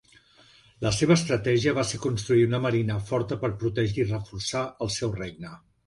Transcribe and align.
La 0.85 0.91
seva 0.99 1.17
estratègia 1.19 1.75
va 1.81 1.85
ser 1.91 2.01
construir 2.07 2.47
una 2.47 2.63
marina 2.65 2.99
forta 3.13 3.41
per 3.45 3.55
protegir 3.65 4.05
i 4.07 4.11
reforçar 4.11 4.69
el 4.87 4.97
seu 5.01 5.19
regne. 5.25 5.59